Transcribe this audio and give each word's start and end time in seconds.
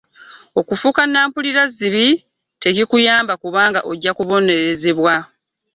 Okufuuka 0.59 1.01
nampulirazzibi 1.11 2.05
tekikuyamba 2.63 3.33
kubanga 3.43 3.79
ojja 3.91 4.11
kubonerezebwa. 4.17 5.13